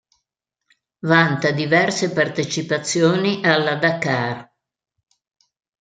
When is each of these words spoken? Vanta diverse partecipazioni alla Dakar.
Vanta 1.05 1.51
diverse 1.51 2.09
partecipazioni 2.11 3.45
alla 3.45 3.75
Dakar. 3.75 4.51